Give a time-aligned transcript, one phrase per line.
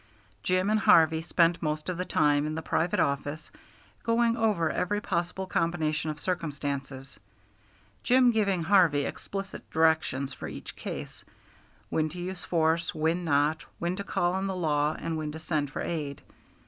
[0.41, 3.51] Jim and Harvey spent most of the time in the private office,
[4.01, 7.19] going over every possible combination of circumstances,
[8.01, 11.23] Jim giving Harvey explicit directions for each case
[11.91, 15.37] when to use force, when not, when to call on the law, and when to
[15.37, 16.19] send for aid.